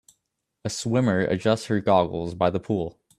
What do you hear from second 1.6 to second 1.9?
her